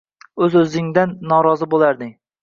O’z-o’zingdan 0.45 1.13
norozi 1.33 1.67
bo’larding. 1.75 2.11